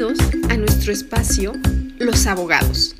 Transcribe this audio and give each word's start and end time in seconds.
Bienvenidos 0.00 0.50
a 0.50 0.56
nuestro 0.56 0.92
espacio 0.92 1.52
Los 1.98 2.26
Abogados. 2.26 2.96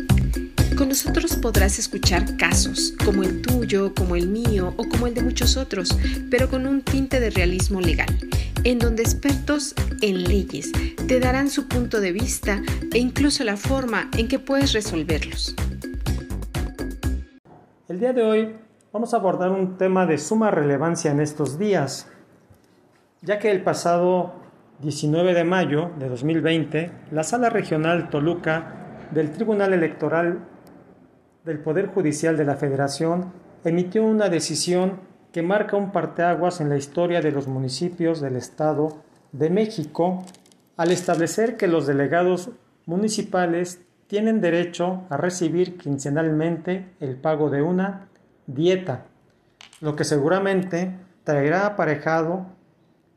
Con 0.77 0.91
nosotros 0.91 1.35
podrás 1.37 1.79
escuchar 1.79 2.37
casos 2.37 2.93
como 3.03 3.23
el 3.23 3.41
tuyo, 3.41 3.95
como 3.95 4.17
el 4.17 4.29
mío 4.29 4.75
o 4.77 4.87
como 4.87 5.07
el 5.07 5.15
de 5.15 5.23
muchos 5.23 5.57
otros, 5.57 5.97
pero 6.31 6.51
con 6.51 6.67
un 6.67 6.83
tinte 6.83 7.19
de 7.19 7.31
realismo 7.31 7.81
legal, 7.81 8.15
en 8.65 8.79
donde 8.79 9.03
expertos 9.03 9.75
en 10.03 10.25
leyes 10.25 10.73
te 11.09 11.21
darán 11.21 11.49
su 11.49 11.69
punto 11.69 12.03
de 12.03 12.13
vista 12.13 12.61
e 12.93 12.99
incluso 12.99 13.45
la 13.45 13.57
forma 13.57 14.11
en 14.19 14.29
que 14.29 14.39
puedes 14.39 14.75
resolverlos. 14.75 15.55
El 17.89 17.99
día 17.99 18.13
de 18.13 18.23
hoy 18.23 18.57
vamos 18.93 19.15
a 19.15 19.17
abordar 19.17 19.53
un 19.53 19.79
tema 19.79 20.05
de 20.05 20.19
suma 20.19 20.51
relevancia 20.51 21.11
en 21.13 21.21
estos 21.21 21.59
días, 21.59 22.09
ya 23.23 23.39
que 23.39 23.51
el 23.51 23.63
pasado 23.63 24.40
19 24.83 25.35
de 25.35 25.45
mayo 25.45 25.91
de 25.99 26.09
2020, 26.09 26.91
la 27.11 27.23
Sala 27.23 27.51
Regional 27.51 28.09
Toluca 28.09 29.09
del 29.11 29.31
Tribunal 29.31 29.75
Electoral 29.75 30.39
del 31.45 31.59
Poder 31.59 31.89
Judicial 31.89 32.39
de 32.39 32.47
la 32.47 32.57
Federación 32.57 33.31
emitió 33.63 34.03
una 34.03 34.31
decisión 34.31 35.01
que 35.33 35.43
marca 35.43 35.77
un 35.77 35.93
parteaguas 35.93 36.63
en 36.63 36.71
la 36.71 36.79
historia 36.79 37.21
de 37.21 37.31
los 37.31 37.47
municipios 37.47 38.23
del 38.23 38.37
Estado 38.37 39.03
de 39.33 39.51
México 39.51 40.25
al 40.79 40.93
establecer 40.93 41.59
que 41.59 41.69
los 41.69 41.87
delegados 41.87 42.49
municipales 42.87 43.83
tienen 44.07 44.41
derecho 44.41 45.03
a 45.11 45.19
recibir 45.19 45.77
quincenalmente 45.77 46.89
el 47.01 47.17
pago 47.17 47.51
de 47.51 47.61
una 47.61 48.09
dieta, 48.47 49.05
lo 49.83 49.95
que 49.95 50.05
seguramente 50.05 50.97
traerá 51.23 51.67
aparejado 51.67 52.47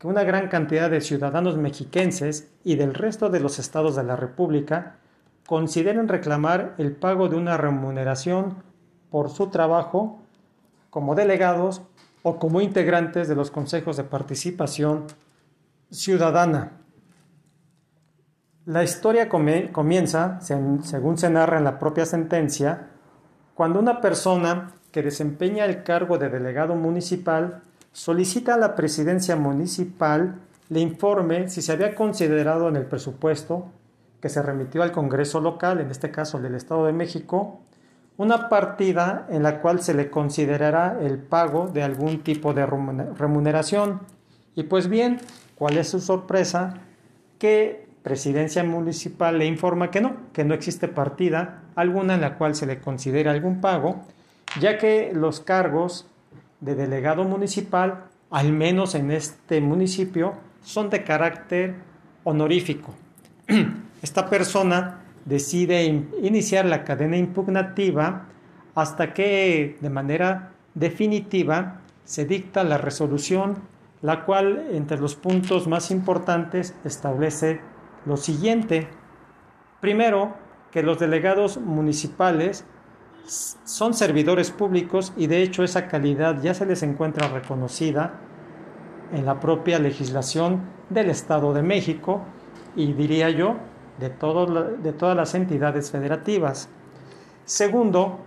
una 0.04 0.24
gran 0.24 0.48
cantidad 0.50 0.90
de 0.90 1.02
ciudadanos 1.02 1.58
mexiquenses 1.58 2.50
y 2.64 2.76
del 2.76 2.94
resto 2.94 3.30
de 3.30 3.40
los 3.40 3.60
estados 3.60 3.96
de 3.96 4.04
la 4.04 4.16
República 4.16 4.98
consideren 5.46 6.08
reclamar 6.08 6.76
el 6.78 6.94
pago 6.94 7.30
de 7.30 7.36
una 7.36 7.58
remuneración 7.58 8.64
por 9.10 9.30
su 9.30 9.48
trabajo 9.48 10.20
como 10.90 11.16
delegados 11.16 11.82
o 12.24 12.38
como 12.40 12.62
integrantes 12.62 13.28
de 13.28 13.36
los 13.36 13.52
consejos 13.52 13.98
de 13.98 14.04
participación 14.04 15.06
ciudadana. 15.92 16.72
La 18.66 18.84
historia 18.84 19.28
comienza, 19.28 20.40
según 20.42 21.18
se 21.18 21.30
narra 21.30 21.58
en 21.58 21.66
la 21.66 21.80
propia 21.80 22.06
sentencia, 22.06 22.88
cuando 23.54 23.80
una 23.80 24.00
persona 24.00 24.72
que 24.92 25.04
desempeña 25.04 25.66
el 25.66 25.84
cargo 25.84 26.18
de 26.18 26.30
delegado 26.30 26.76
municipal 26.76 27.64
solicita 27.94 28.56
a 28.56 28.58
la 28.58 28.76
presidencia 28.76 29.36
municipal 29.36 30.36
le 30.70 30.80
informe 30.80 31.48
si 31.50 31.62
se 31.62 31.72
había 31.72 31.96
considerado 31.96 32.68
en 32.68 32.76
el 32.76 32.86
presupuesto 32.86 33.68
que 34.20 34.30
se 34.30 34.42
remitió 34.42 34.84
al 34.84 34.92
Congreso 34.92 35.40
local, 35.40 35.80
en 35.80 35.92
este 35.92 36.10
caso 36.10 36.40
del 36.40 36.56
Estado 36.56 36.86
de 36.86 36.94
México, 36.94 37.60
una 38.18 38.50
partida 38.50 39.28
en 39.30 39.44
la 39.44 39.62
cual 39.62 39.82
se 39.82 39.94
le 39.94 40.10
considerará 40.10 40.98
el 41.02 41.20
pago 41.20 41.68
de 41.68 41.84
algún 41.84 42.24
tipo 42.24 42.54
de 42.54 42.66
remuneración. 42.66 44.02
Y 44.56 44.64
pues 44.64 44.88
bien, 44.88 45.20
¿cuál 45.56 45.78
es 45.78 45.90
su 45.90 46.00
sorpresa? 46.00 46.76
Que 47.38 47.88
Presidencia 48.02 48.64
Municipal 48.64 49.38
le 49.38 49.46
informa 49.46 49.92
que 49.92 50.02
no, 50.02 50.16
que 50.32 50.44
no 50.44 50.54
existe 50.54 50.88
partida 50.88 51.64
alguna 51.76 52.16
en 52.16 52.22
la 52.22 52.38
cual 52.38 52.56
se 52.56 52.66
le 52.66 52.80
considere 52.80 53.30
algún 53.30 53.62
pago, 53.62 54.04
ya 54.60 54.78
que 54.78 55.12
los 55.14 55.40
cargos 55.40 56.08
de 56.64 56.76
delegado 56.76 57.26
municipal, 57.26 58.06
al 58.30 58.54
menos 58.54 58.96
en 58.96 59.12
este 59.12 59.60
municipio, 59.60 60.36
son 60.64 60.90
de 60.90 61.04
carácter 61.04 61.76
honorífico. 62.24 62.94
Esta 64.02 64.30
persona 64.30 65.02
decide 65.26 65.84
iniciar 66.22 66.66
la 66.66 66.86
cadena 66.86 67.18
impugnativa 67.18 68.28
hasta 68.76 69.14
que 69.14 69.78
de 69.80 69.90
manera 69.90 70.52
definitiva 70.74 71.82
se 72.06 72.26
dicta 72.26 72.64
la 72.64 72.78
resolución, 72.78 73.58
la 74.02 74.24
cual 74.24 74.68
entre 74.72 74.98
los 75.00 75.16
puntos 75.16 75.68
más 75.68 75.92
importantes 75.92 76.76
establece 76.86 77.60
lo 78.06 78.16
siguiente. 78.16 78.88
Primero, 79.82 80.34
que 80.72 80.82
los 80.82 80.98
delegados 80.98 81.58
municipales 81.58 82.66
son 83.26 83.94
servidores 83.94 84.52
públicos 84.52 85.14
y 85.16 85.28
de 85.28 85.42
hecho 85.42 85.64
esa 85.64 85.88
calidad 85.88 86.42
ya 86.42 86.54
se 86.54 86.66
les 86.66 86.84
encuentra 86.84 87.28
reconocida 87.30 88.20
en 89.14 89.26
la 89.26 89.40
propia 89.40 89.80
legislación 89.80 90.62
del 90.90 91.10
Estado 91.10 91.54
de 91.54 91.62
México 91.62 92.22
y 92.76 92.94
diría 92.94 93.30
yo 93.30 93.56
de, 94.00 94.10
de 94.10 94.94
todas 94.94 95.16
las 95.16 95.36
entidades 95.36 95.92
federativas. 95.92 96.70
Segundo, 97.46 98.20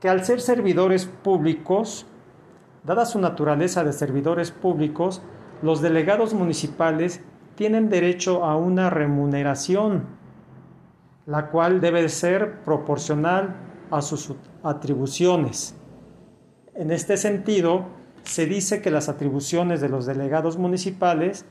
que 0.00 0.08
al 0.08 0.24
ser 0.24 0.40
servidores 0.40 1.06
públicos, 1.06 2.06
dada 2.84 3.04
su 3.04 3.20
naturaleza 3.20 3.84
de 3.84 3.92
servidores 3.92 4.50
públicos, 4.50 5.22
los 5.62 5.80
delegados 5.82 6.34
municipales 6.34 7.22
tienen 7.54 7.90
derecho 7.90 8.44
a 8.44 8.56
una 8.56 8.90
remuneración 8.90 10.19
la 11.26 11.48
cual 11.50 11.80
debe 11.80 12.08
ser 12.08 12.60
proporcional 12.62 13.54
a 13.90 14.02
sus 14.02 14.34
atribuciones. 14.62 15.74
En 16.74 16.90
este 16.90 17.16
sentido, 17.16 17.86
se 18.22 18.46
dice 18.46 18.80
que 18.80 18.90
las 18.90 19.08
atribuciones 19.08 19.80
de 19.80 19.88
los 19.88 20.06
delegados 20.06 20.56
municipales 20.58 21.44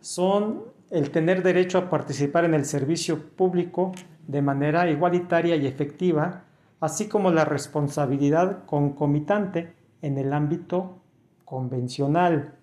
son 0.00 0.64
el 0.90 1.10
tener 1.10 1.42
derecho 1.42 1.78
a 1.78 1.90
participar 1.90 2.44
en 2.44 2.54
el 2.54 2.64
servicio 2.64 3.30
público 3.30 3.92
de 4.26 4.42
manera 4.42 4.88
igualitaria 4.90 5.56
y 5.56 5.66
efectiva, 5.66 6.44
así 6.80 7.08
como 7.08 7.30
la 7.30 7.44
responsabilidad 7.44 8.64
concomitante 8.66 9.74
en 10.02 10.18
el 10.18 10.32
ámbito 10.32 10.98
convencional. 11.44 12.54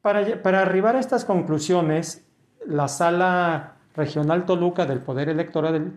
Para, 0.00 0.42
para 0.42 0.62
arribar 0.62 0.96
a 0.96 1.00
estas 1.00 1.24
conclusiones, 1.24 2.26
la 2.66 2.88
sala 2.88 3.77
Regional 3.98 4.46
Toluca 4.46 4.86
del 4.86 5.00
Poder 5.00 5.28
Electoral, 5.28 5.92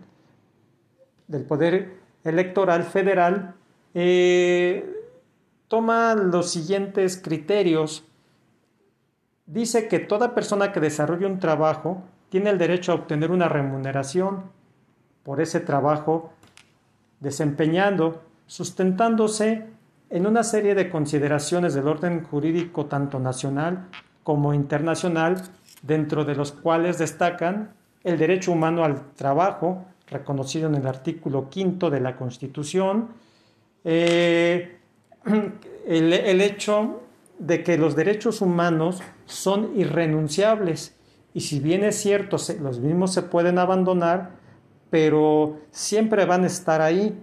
del, 1.28 1.44
Poder 1.44 1.94
Electoral 2.24 2.82
Federal 2.82 3.54
eh, 3.94 4.92
toma 5.68 6.14
los 6.14 6.50
siguientes 6.50 7.16
criterios. 7.16 8.04
Dice 9.46 9.86
que 9.86 10.00
toda 10.00 10.34
persona 10.34 10.72
que 10.72 10.80
desarrolle 10.80 11.26
un 11.26 11.38
trabajo 11.38 12.02
tiene 12.28 12.50
el 12.50 12.58
derecho 12.58 12.90
a 12.90 12.96
obtener 12.96 13.30
una 13.30 13.48
remuneración 13.48 14.50
por 15.22 15.40
ese 15.40 15.60
trabajo 15.60 16.32
desempeñando, 17.20 18.22
sustentándose 18.48 19.68
en 20.10 20.26
una 20.26 20.42
serie 20.42 20.74
de 20.74 20.90
consideraciones 20.90 21.72
del 21.74 21.86
orden 21.86 22.24
jurídico 22.24 22.86
tanto 22.86 23.20
nacional 23.20 23.86
como 24.24 24.54
internacional, 24.54 25.40
dentro 25.82 26.24
de 26.24 26.34
los 26.34 26.50
cuales 26.50 26.98
destacan 26.98 27.74
el 28.04 28.18
derecho 28.18 28.52
humano 28.52 28.84
al 28.84 29.12
trabajo, 29.14 29.84
reconocido 30.06 30.68
en 30.68 30.74
el 30.74 30.86
artículo 30.86 31.48
quinto 31.48 31.90
de 31.90 32.00
la 32.00 32.16
Constitución, 32.16 33.08
eh, 33.84 34.78
el, 35.86 36.40
hecho 36.40 37.02
de 37.38 37.62
que 37.62 37.78
los 37.78 37.96
derechos 37.96 38.40
humanos 38.40 39.02
son 39.26 39.72
irrenunciables 39.76 40.94
y 41.34 41.40
si 41.40 41.60
bien 41.60 41.84
es 41.84 41.96
cierto, 41.96 42.36
los 42.60 42.80
mismos 42.80 43.12
se 43.12 43.22
pueden 43.22 43.58
abandonar, 43.58 44.32
pero 44.90 45.60
siempre 45.70 46.26
van 46.26 46.44
a 46.44 46.48
estar 46.48 46.82
ahí. 46.82 47.18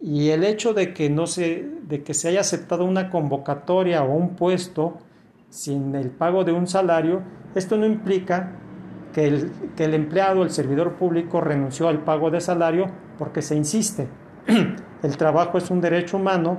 Y 0.00 0.30
el 0.30 0.44
hecho 0.44 0.74
de 0.74 0.92
que, 0.92 1.08
no 1.08 1.26
se, 1.26 1.64
de 1.82 2.02
que 2.02 2.14
se 2.14 2.28
haya 2.28 2.40
aceptado 2.40 2.84
una 2.84 3.10
convocatoria 3.10 4.02
o 4.02 4.12
un 4.12 4.34
puesto 4.34 4.98
sin 5.50 5.94
el 5.94 6.10
pago 6.10 6.42
de 6.42 6.52
un 6.52 6.66
salario, 6.66 7.22
esto 7.54 7.76
no 7.76 7.86
implica 7.86 8.58
que 9.14 9.26
el, 9.28 9.94
empleado, 9.94 10.42
el 10.42 10.50
servidor 10.50 10.94
público, 10.94 11.40
renunció 11.40 11.88
al 11.88 12.00
pago 12.00 12.30
de 12.30 12.40
salario 12.40 12.86
porque 13.16 13.42
se 13.42 13.54
insiste. 13.54 14.08
El 15.02 15.16
trabajo 15.16 15.56
es 15.56 15.70
un 15.70 15.80
derecho 15.80 16.16
humano, 16.16 16.58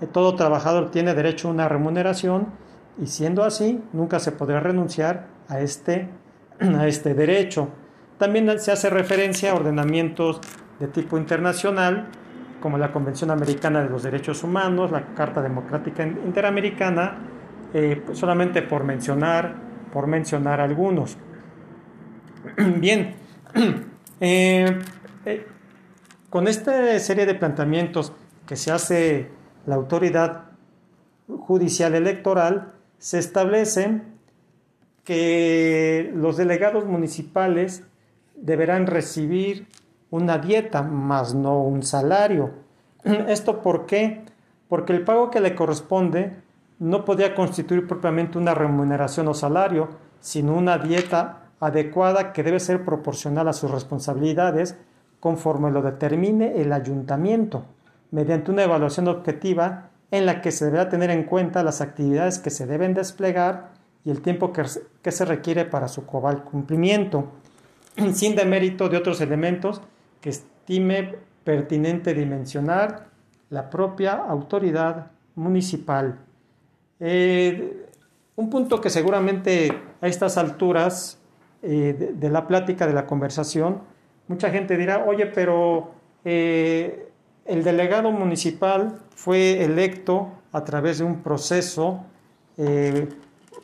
eh, 0.00 0.06
todo 0.06 0.34
trabajador 0.34 0.90
tiene 0.90 1.14
derecho 1.14 1.48
a 1.48 1.50
una 1.50 1.68
remuneración 1.68 2.46
y 2.98 3.06
siendo 3.06 3.44
así, 3.44 3.82
nunca 3.92 4.18
se 4.18 4.32
podrá 4.32 4.60
renunciar 4.60 5.26
a 5.48 5.60
este, 5.60 6.08
a 6.60 6.86
este 6.86 7.12
derecho. 7.12 7.68
También 8.16 8.58
se 8.58 8.72
hace 8.72 8.88
referencia 8.88 9.52
a 9.52 9.54
ordenamientos 9.54 10.40
de 10.80 10.88
tipo 10.88 11.18
internacional, 11.18 12.08
como 12.60 12.78
la 12.78 12.92
Convención 12.92 13.30
Americana 13.30 13.82
de 13.82 13.90
los 13.90 14.02
Derechos 14.02 14.42
Humanos, 14.42 14.90
la 14.90 15.14
Carta 15.14 15.42
Democrática 15.42 16.02
Interamericana, 16.04 17.18
eh, 17.74 18.02
solamente 18.12 18.62
por 18.62 18.84
mencionar, 18.84 19.54
por 19.92 20.06
mencionar 20.06 20.60
algunos. 20.60 21.18
Bien, 22.80 23.14
eh, 24.20 24.78
eh, 25.24 25.46
con 26.30 26.48
esta 26.48 26.98
serie 26.98 27.26
de 27.26 27.34
planteamientos 27.34 28.12
que 28.46 28.56
se 28.56 28.70
hace 28.70 29.30
la 29.66 29.74
autoridad 29.74 30.44
judicial 31.26 31.94
electoral, 31.94 32.72
se 32.98 33.18
establece 33.18 34.02
que 35.04 36.10
los 36.14 36.36
delegados 36.36 36.84
municipales 36.84 37.84
deberán 38.34 38.86
recibir 38.86 39.66
una 40.10 40.38
dieta, 40.38 40.82
más 40.82 41.34
no 41.34 41.62
un 41.62 41.82
salario. 41.82 42.52
¿Esto 43.04 43.62
por 43.62 43.86
qué? 43.86 44.24
Porque 44.68 44.92
el 44.92 45.04
pago 45.04 45.30
que 45.30 45.40
le 45.40 45.54
corresponde 45.54 46.36
no 46.78 47.04
podía 47.04 47.34
constituir 47.34 47.86
propiamente 47.86 48.38
una 48.38 48.54
remuneración 48.54 49.28
o 49.28 49.34
salario, 49.34 49.88
sino 50.20 50.54
una 50.54 50.78
dieta 50.78 51.47
adecuada 51.60 52.32
que 52.32 52.42
debe 52.42 52.60
ser 52.60 52.84
proporcional 52.84 53.48
a 53.48 53.52
sus 53.52 53.70
responsabilidades 53.70 54.76
conforme 55.20 55.70
lo 55.70 55.82
determine 55.82 56.60
el 56.60 56.72
ayuntamiento, 56.72 57.64
mediante 58.10 58.50
una 58.50 58.64
evaluación 58.64 59.08
objetiva 59.08 59.90
en 60.10 60.26
la 60.26 60.40
que 60.40 60.52
se 60.52 60.66
deberá 60.66 60.88
tener 60.88 61.10
en 61.10 61.24
cuenta 61.24 61.62
las 61.62 61.80
actividades 61.80 62.38
que 62.38 62.50
se 62.50 62.66
deben 62.66 62.94
desplegar 62.94 63.72
y 64.04 64.10
el 64.10 64.22
tiempo 64.22 64.52
que, 64.52 64.64
se 65.10 65.24
requiere 65.24 65.64
para 65.64 65.88
su 65.88 66.06
cobal 66.06 66.44
cumplimiento, 66.44 67.26
sin 68.14 68.36
demérito 68.36 68.88
de 68.88 68.96
otros 68.96 69.20
elementos 69.20 69.82
que 70.20 70.30
estime 70.30 71.16
pertinente 71.44 72.14
dimensionar 72.14 73.08
la 73.50 73.68
propia 73.70 74.14
autoridad 74.14 75.10
municipal. 75.34 76.18
Eh, 77.00 77.86
un 78.36 78.50
punto 78.50 78.80
que 78.80 78.90
seguramente 78.90 79.72
a 80.00 80.06
estas 80.06 80.38
alturas 80.38 81.17
eh, 81.62 82.14
de, 82.14 82.30
la 82.30 82.46
plática, 82.46 82.86
de 82.86 82.92
la 82.92 83.06
conversación, 83.06 83.80
mucha 84.28 84.50
gente 84.50 84.76
dirá, 84.76 85.04
oye, 85.04 85.26
pero 85.26 85.90
eh, 86.24 87.10
el 87.46 87.64
delegado 87.64 88.10
municipal 88.10 88.98
fue 89.14 89.64
electo 89.64 90.28
a 90.52 90.64
través 90.64 90.98
de 90.98 91.04
un 91.04 91.22
proceso 91.22 92.04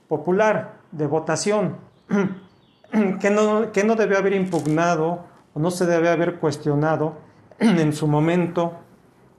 popular 0.06 0.74
de 0.92 1.06
votación 1.08 1.76
que 3.20 3.30
no, 3.30 3.72
que 3.72 3.82
no 3.82 3.94
haber 3.94 4.34
impugnado 4.34 5.24
o 5.52 5.60
no 5.60 5.70
se 5.70 5.86
debe 5.86 6.08
haber 6.08 6.36
cuestionado 6.36 7.16
en 7.58 7.92
su 7.92 8.06
momento 8.06 8.74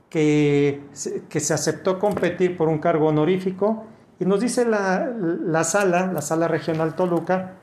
que, 0.10 0.82
que 1.30 1.40
se 1.40 1.54
aceptó 1.54 2.00
competir 2.00 2.58
por 2.58 2.68
un 2.68 2.80
cargo 2.80 3.08
honorífico 3.08 3.86
y 4.20 4.26
nos 4.26 4.40
dice 4.40 4.66
la, 4.66 5.12
la, 5.18 5.64
sala, 5.64 6.08
la 6.12 6.22
sala 6.22 6.48
regional 6.48 6.96
Toluca, 6.96 7.56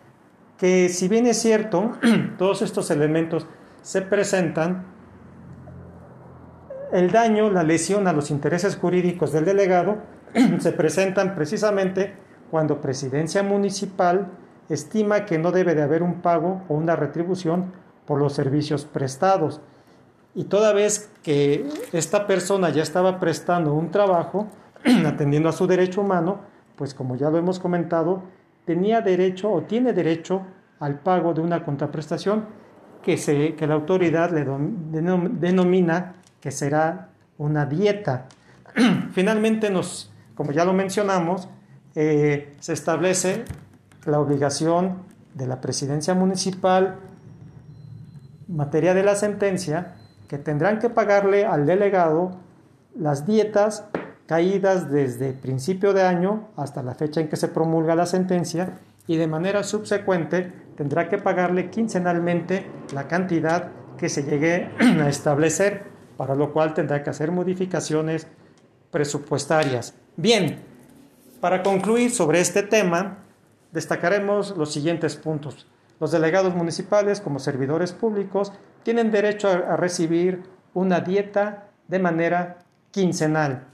que 0.62 0.88
si 0.91 1.09
bien 1.09 1.26
es 1.26 1.43
cierto, 1.43 1.91
todos 2.38 2.62
estos 2.62 2.88
elementos 2.93 3.49
se 3.82 4.00
presentan, 4.00 4.85
el 6.93 7.11
daño, 7.11 7.50
la 7.50 7.64
lesión 7.64 8.06
a 8.06 8.12
los 8.12 8.31
intereses 8.31 8.76
jurídicos 8.76 9.32
del 9.32 9.44
delegado 9.44 9.97
se 10.61 10.70
presentan 10.70 11.35
precisamente 11.35 12.14
cuando 12.49 12.81
presidencia 12.81 13.43
municipal 13.43 14.29
estima 14.69 15.25
que 15.25 15.37
no 15.37 15.50
debe 15.50 15.75
de 15.75 15.82
haber 15.82 16.05
un 16.05 16.20
pago 16.23 16.62
o 16.69 16.75
una 16.75 16.94
retribución 16.94 17.73
por 18.06 18.20
los 18.20 18.32
servicios 18.32 18.85
prestados. 18.85 19.61
Y 20.32 20.44
toda 20.44 20.73
vez 20.73 21.11
que 21.25 21.67
esta 21.93 22.29
persona 22.29 22.70
ya 22.70 22.85
estaba 22.85 23.19
prestando 23.19 23.75
un 23.75 23.91
trabajo, 23.91 24.47
atendiendo 25.06 25.49
a 25.49 25.53
su 25.53 25.67
derecho 25.67 26.03
humano, 26.03 26.43
pues 26.76 26.94
como 26.94 27.17
ya 27.17 27.31
lo 27.31 27.38
hemos 27.38 27.58
comentado, 27.58 28.23
tenía 28.64 29.00
derecho 29.00 29.50
o 29.50 29.62
tiene 29.62 29.93
derecho 29.93 30.43
al 30.81 31.00
pago 31.00 31.35
de 31.35 31.41
una 31.41 31.64
contraprestación 31.64 32.47
que, 33.03 33.17
se, 33.17 33.55
que 33.55 33.67
la 33.67 33.75
autoridad 33.75 34.31
le 34.31 34.44
denomina 34.44 36.14
que 36.41 36.50
será 36.50 37.09
una 37.38 37.67
dieta. 37.67 38.26
Finalmente, 39.12 39.70
nos, 39.70 40.12
como 40.35 40.53
ya 40.53 40.64
lo 40.64 40.73
mencionamos, 40.73 41.49
eh, 41.94 42.55
se 42.61 42.73
establece 42.73 43.44
la 44.06 44.19
obligación 44.19 45.03
de 45.35 45.47
la 45.47 45.61
presidencia 45.61 46.15
municipal 46.15 46.99
materia 48.53 48.94
de 48.94 49.03
la 49.03 49.15
sentencia 49.15 49.94
que 50.29 50.38
tendrán 50.38 50.79
que 50.79 50.91
pagarle 50.91 51.44
al 51.44 51.67
delegado 51.67 52.37
las 52.94 53.26
dietas 53.26 53.85
caídas 54.32 54.90
desde 54.90 55.34
principio 55.34 55.93
de 55.93 56.05
año 56.05 56.49
hasta 56.56 56.82
la 56.82 56.94
fecha 56.94 57.20
en 57.20 57.29
que 57.29 57.37
se 57.37 57.49
promulga 57.49 57.94
la 57.94 58.06
sentencia 58.06 58.79
y 59.06 59.19
de 59.19 59.26
manera 59.26 59.62
subsecuente 59.62 60.50
tendrá 60.75 61.11
que 61.11 61.19
pagarle 61.19 61.69
quincenalmente 61.69 62.67
la 62.94 63.08
cantidad 63.08 63.69
que 63.99 64.08
se 64.08 64.23
llegue 64.23 64.70
a 65.02 65.06
establecer, 65.11 65.82
para 66.17 66.34
lo 66.34 66.50
cual 66.55 66.73
tendrá 66.73 67.02
que 67.02 67.11
hacer 67.11 67.31
modificaciones 67.31 68.26
presupuestarias. 68.90 69.93
Bien, 70.17 70.61
para 71.43 71.62
concluir 71.62 72.11
sobre 72.11 72.40
este 72.40 72.62
tema, 72.62 73.19
destacaremos 73.70 74.56
los 74.56 74.73
siguientes 74.73 75.14
puntos. 75.14 75.67
Los 76.00 76.11
delegados 76.11 76.55
municipales, 76.55 77.20
como 77.20 77.38
servidores 77.38 77.93
públicos, 77.93 78.50
tienen 78.82 79.11
derecho 79.11 79.50
a, 79.50 79.76
recibir 79.76 80.43
una 80.73 81.00
dieta 81.02 81.69
de 81.87 81.99
manera 81.99 82.61
quincenal. 82.93 83.72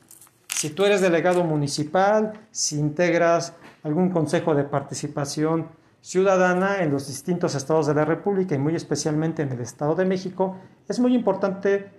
Si 0.59 0.71
tú 0.71 0.85
eres 0.85 1.01
delegado 1.01 1.45
municipal, 1.45 2.33
si 2.51 2.81
integras 2.81 3.55
algún 3.85 4.11
consejo 4.11 4.57
de 4.57 4.65
participación 4.65 5.69
ciudadana 6.01 6.83
en 6.83 6.91
los 6.91 7.07
distintos 7.07 7.55
estados 7.55 7.87
de 7.87 7.95
la 7.95 8.05
República 8.05 8.57
y 8.57 8.59
muy 8.59 8.75
especialmente 8.75 9.43
en 9.43 9.53
el 9.53 9.61
Estado 9.61 9.95
de 9.95 10.05
México, 10.05 10.57
es 10.89 10.99
muy 10.99 11.15
importante 11.15 11.93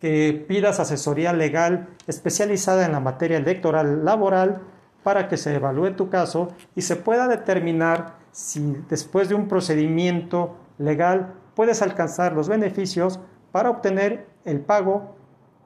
que 0.00 0.44
pidas 0.48 0.80
asesoría 0.80 1.32
legal 1.32 1.86
especializada 2.08 2.84
en 2.84 2.90
la 2.90 2.98
materia 2.98 3.36
electoral 3.36 4.04
laboral 4.04 4.60
para 5.04 5.28
que 5.28 5.36
se 5.36 5.54
evalúe 5.54 5.94
tu 5.94 6.10
caso 6.10 6.48
y 6.74 6.82
se 6.82 6.96
pueda 6.96 7.28
determinar 7.28 8.16
si 8.32 8.76
después 8.88 9.28
de 9.28 9.36
un 9.36 9.46
procedimiento 9.46 10.56
legal 10.78 11.34
puedes 11.54 11.80
alcanzar 11.80 12.32
los 12.32 12.48
beneficios 12.48 13.20
para 13.52 13.70
obtener 13.70 14.26
el 14.44 14.58
pago 14.62 15.14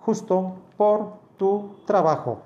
justo 0.01 0.59
por 0.77 1.24
tu 1.37 1.77
trabajo. 1.87 2.43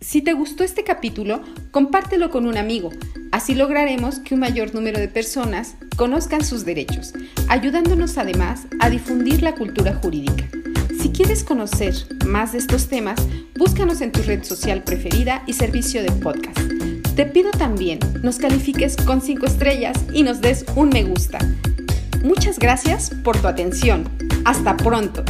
Si 0.00 0.20
te 0.20 0.34
gustó 0.34 0.64
este 0.64 0.84
capítulo, 0.84 1.40
compártelo 1.70 2.30
con 2.30 2.46
un 2.46 2.58
amigo. 2.58 2.90
Así 3.32 3.54
lograremos 3.54 4.18
que 4.18 4.34
un 4.34 4.40
mayor 4.40 4.74
número 4.74 4.98
de 5.00 5.08
personas 5.08 5.76
conozcan 5.96 6.44
sus 6.44 6.64
derechos, 6.64 7.14
ayudándonos 7.48 8.18
además 8.18 8.66
a 8.80 8.90
difundir 8.90 9.42
la 9.42 9.54
cultura 9.54 9.94
jurídica. 9.94 10.44
Si 11.00 11.10
quieres 11.10 11.42
conocer 11.42 11.94
más 12.26 12.52
de 12.52 12.58
estos 12.58 12.88
temas, 12.88 13.20
búscanos 13.56 14.00
en 14.02 14.12
tu 14.12 14.22
red 14.22 14.44
social 14.44 14.82
preferida 14.82 15.42
y 15.46 15.54
servicio 15.54 16.02
de 16.02 16.12
podcast. 16.12 16.58
Te 17.16 17.26
pido 17.26 17.50
también 17.52 17.98
nos 18.22 18.38
califiques 18.38 18.96
con 18.96 19.20
5 19.20 19.46
estrellas 19.46 19.96
y 20.12 20.22
nos 20.22 20.40
des 20.40 20.64
un 20.76 20.88
me 20.88 21.04
gusta. 21.04 21.38
Muchas 22.22 22.58
gracias 22.58 23.10
por 23.22 23.36
tu 23.36 23.46
atención. 23.48 24.08
Hasta 24.44 24.76
pronto. 24.76 25.24